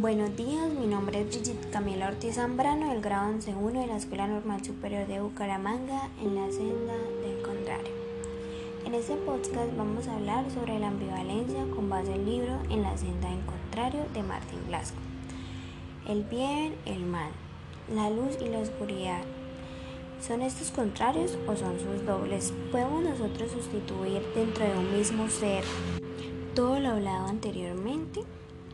Buenos 0.00 0.36
días, 0.36 0.72
mi 0.78 0.86
nombre 0.86 1.22
es 1.22 1.26
Brigitte 1.26 1.70
Camila 1.70 2.06
Ortiz 2.06 2.36
Zambrano 2.36 2.92
del 2.92 3.00
grado 3.00 3.32
11.1 3.32 3.80
de 3.80 3.86
la 3.88 3.96
Escuela 3.96 4.28
Normal 4.28 4.64
Superior 4.64 5.08
de 5.08 5.20
Bucaramanga 5.20 6.08
en 6.22 6.36
la 6.36 6.52
senda 6.52 6.94
del 7.20 7.42
contrario. 7.42 7.92
En 8.86 8.94
este 8.94 9.16
podcast 9.16 9.76
vamos 9.76 10.06
a 10.06 10.14
hablar 10.14 10.48
sobre 10.52 10.78
la 10.78 10.86
ambivalencia 10.86 11.66
con 11.74 11.90
base 11.90 12.14
el 12.14 12.26
libro 12.26 12.60
En 12.70 12.82
la 12.82 12.96
senda 12.96 13.28
del 13.28 13.44
contrario 13.44 14.06
de 14.14 14.22
Martín 14.22 14.60
Blasco. 14.68 14.98
El 16.06 16.22
bien, 16.22 16.76
el 16.86 17.04
mal, 17.04 17.32
la 17.92 18.08
luz 18.08 18.38
y 18.40 18.48
la 18.50 18.60
oscuridad. 18.60 19.22
¿Son 20.20 20.42
estos 20.42 20.70
contrarios 20.70 21.36
o 21.48 21.56
son 21.56 21.76
sus 21.80 22.06
dobles? 22.06 22.52
¿Podemos 22.70 23.02
nosotros 23.02 23.50
sustituir 23.50 24.22
dentro 24.36 24.64
de 24.64 24.78
un 24.78 24.96
mismo 24.96 25.28
ser 25.28 25.64
todo 26.54 26.78
lo 26.78 26.90
hablado 26.90 27.26
anteriormente? 27.26 28.22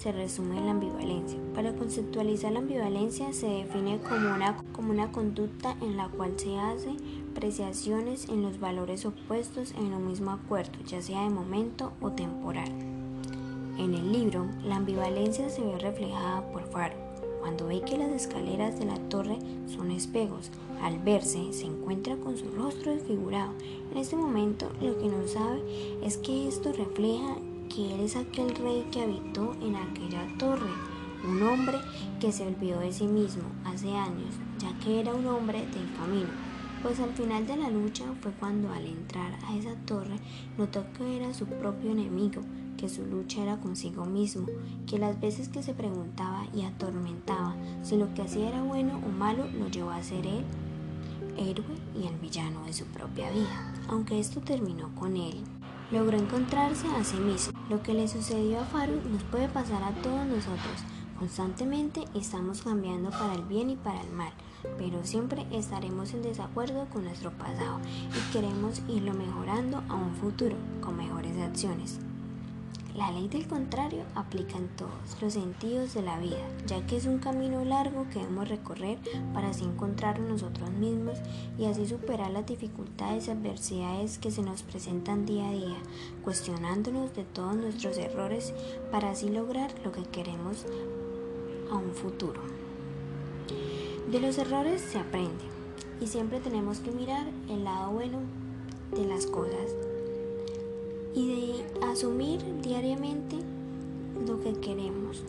Se 0.00 0.12
resume 0.12 0.56
en 0.56 0.64
la 0.64 0.70
ambivalencia. 0.70 1.38
Para 1.54 1.74
conceptualizar 1.74 2.52
la 2.52 2.60
ambivalencia 2.60 3.34
se 3.34 3.46
define 3.46 3.98
como 3.98 4.34
una, 4.34 4.56
como 4.72 4.92
una 4.92 5.12
conducta 5.12 5.76
en 5.82 5.98
la 5.98 6.08
cual 6.08 6.32
se 6.38 6.58
hace 6.58 6.96
apreciaciones 7.32 8.30
en 8.30 8.40
los 8.40 8.58
valores 8.58 9.04
opuestos 9.04 9.72
en 9.72 9.92
un 9.92 10.06
mismo 10.06 10.30
acuerdo, 10.30 10.72
ya 10.86 11.02
sea 11.02 11.24
de 11.24 11.28
momento 11.28 11.92
o 12.00 12.12
temporal. 12.12 12.70
En 13.76 13.92
el 13.92 14.10
libro, 14.10 14.46
la 14.64 14.76
ambivalencia 14.76 15.50
se 15.50 15.60
ve 15.60 15.78
reflejada 15.78 16.50
por 16.50 16.64
Faro. 16.70 16.96
Cuando 17.40 17.66
ve 17.66 17.82
que 17.82 17.98
las 17.98 18.10
escaleras 18.10 18.78
de 18.78 18.86
la 18.86 18.98
torre 19.10 19.38
son 19.66 19.90
espejos, 19.90 20.50
al 20.82 20.98
verse 20.98 21.52
se 21.52 21.66
encuentra 21.66 22.16
con 22.16 22.38
su 22.38 22.50
rostro 22.52 22.92
desfigurado. 22.92 23.52
En 23.92 23.98
este 23.98 24.16
momento 24.16 24.70
lo 24.80 24.98
que 24.98 25.08
no 25.08 25.26
sabe 25.26 25.62
es 26.02 26.16
que 26.16 26.48
esto 26.48 26.72
refleja 26.72 27.36
que 27.74 27.94
él 27.94 28.00
es 28.00 28.16
aquel 28.16 28.54
rey 28.56 28.84
que 28.90 29.02
habitó 29.02 29.54
en 29.62 29.76
aquella 29.76 30.26
torre, 30.38 30.70
un 31.24 31.40
hombre 31.42 31.78
que 32.18 32.32
se 32.32 32.46
olvidó 32.46 32.80
de 32.80 32.92
sí 32.92 33.06
mismo 33.06 33.44
hace 33.64 33.94
años, 33.94 34.34
ya 34.58 34.76
que 34.80 35.00
era 35.00 35.14
un 35.14 35.26
hombre 35.26 35.60
del 35.60 35.92
camino. 35.96 36.28
Pues 36.82 36.98
al 36.98 37.12
final 37.12 37.46
de 37.46 37.56
la 37.56 37.70
lucha 37.70 38.04
fue 38.20 38.32
cuando 38.32 38.72
al 38.72 38.86
entrar 38.86 39.38
a 39.46 39.56
esa 39.56 39.76
torre 39.86 40.16
notó 40.58 40.84
que 40.96 41.16
era 41.16 41.32
su 41.32 41.46
propio 41.46 41.92
enemigo, 41.92 42.42
que 42.76 42.88
su 42.88 43.06
lucha 43.06 43.42
era 43.42 43.60
consigo 43.60 44.04
mismo, 44.04 44.46
que 44.86 44.98
las 44.98 45.20
veces 45.20 45.48
que 45.48 45.62
se 45.62 45.74
preguntaba 45.74 46.46
y 46.54 46.62
atormentaba 46.62 47.54
si 47.82 47.96
lo 47.96 48.12
que 48.14 48.22
hacía 48.22 48.48
era 48.48 48.62
bueno 48.62 49.00
o 49.06 49.10
malo 49.10 49.46
lo 49.46 49.68
llevó 49.68 49.90
a 49.90 50.02
ser 50.02 50.26
él 50.26 50.44
héroe 51.36 51.76
y 51.94 52.06
el 52.06 52.18
villano 52.18 52.64
de 52.64 52.72
su 52.72 52.84
propia 52.86 53.30
vida, 53.30 53.72
aunque 53.88 54.18
esto 54.18 54.40
terminó 54.40 54.94
con 54.94 55.16
él 55.16 55.44
logró 55.90 56.16
encontrarse 56.18 56.86
a 56.88 57.04
sí 57.04 57.16
mismo. 57.16 57.52
Lo 57.68 57.82
que 57.82 57.94
le 57.94 58.08
sucedió 58.08 58.60
a 58.60 58.64
Faru 58.64 59.00
nos 59.10 59.22
puede 59.24 59.48
pasar 59.48 59.82
a 59.82 59.92
todos 60.02 60.26
nosotros. 60.26 60.84
Constantemente 61.18 62.04
estamos 62.14 62.62
cambiando 62.62 63.10
para 63.10 63.34
el 63.34 63.42
bien 63.42 63.70
y 63.70 63.76
para 63.76 64.00
el 64.00 64.10
mal, 64.10 64.32
pero 64.78 65.04
siempre 65.04 65.46
estaremos 65.52 66.14
en 66.14 66.22
desacuerdo 66.22 66.86
con 66.90 67.04
nuestro 67.04 67.30
pasado 67.32 67.78
y 68.08 68.32
queremos 68.32 68.80
irlo 68.88 69.12
mejorando 69.12 69.82
a 69.88 69.94
un 69.94 70.14
futuro 70.14 70.56
con 70.80 70.96
mejores 70.96 71.36
acciones. 71.38 72.00
La 73.00 73.10
ley 73.10 73.28
del 73.28 73.48
contrario 73.48 74.02
aplica 74.14 74.58
en 74.58 74.68
todos 74.76 74.92
los 75.22 75.32
sentidos 75.32 75.94
de 75.94 76.02
la 76.02 76.18
vida, 76.18 76.46
ya 76.66 76.86
que 76.86 76.98
es 76.98 77.06
un 77.06 77.16
camino 77.16 77.64
largo 77.64 78.06
que 78.10 78.18
debemos 78.18 78.46
recorrer 78.46 78.98
para 79.32 79.48
así 79.48 79.64
encontrarnos 79.64 80.28
nosotros 80.28 80.70
mismos 80.72 81.16
y 81.58 81.64
así 81.64 81.86
superar 81.86 82.30
las 82.30 82.44
dificultades 82.44 83.26
y 83.26 83.30
adversidades 83.30 84.18
que 84.18 84.30
se 84.30 84.42
nos 84.42 84.62
presentan 84.62 85.24
día 85.24 85.48
a 85.48 85.52
día, 85.52 85.78
cuestionándonos 86.22 87.16
de 87.16 87.24
todos 87.24 87.56
nuestros 87.56 87.96
errores 87.96 88.52
para 88.92 89.12
así 89.12 89.30
lograr 89.30 89.72
lo 89.82 89.92
que 89.92 90.02
queremos 90.02 90.66
a 91.70 91.76
un 91.76 91.94
futuro. 91.94 92.42
De 94.12 94.20
los 94.20 94.36
errores 94.36 94.82
se 94.82 94.98
aprende 94.98 95.44
y 96.02 96.06
siempre 96.06 96.38
tenemos 96.40 96.80
que 96.80 96.90
mirar 96.90 97.26
el 97.48 97.64
lado 97.64 97.92
bueno 97.92 98.18
de 98.94 99.06
las 99.06 99.24
cosas 99.24 99.74
y 101.14 101.28
de 101.28 101.34
asumir 102.00 102.40
diariamente 102.62 103.36
lo 104.26 104.40
que 104.40 104.54
queremos. 104.54 105.22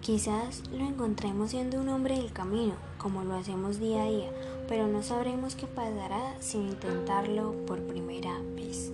Quizás 0.00 0.62
lo 0.70 0.82
encontremos 0.82 1.50
siendo 1.50 1.78
un 1.78 1.90
hombre 1.90 2.16
del 2.16 2.32
camino, 2.32 2.72
como 2.96 3.22
lo 3.22 3.34
hacemos 3.34 3.78
día 3.78 4.04
a 4.04 4.06
día, 4.06 4.30
pero 4.66 4.86
no 4.86 5.02
sabremos 5.02 5.56
qué 5.56 5.66
pasará 5.66 6.40
sin 6.40 6.68
intentarlo 6.68 7.52
por 7.66 7.82
primera 7.82 8.40
vez. 8.56 8.92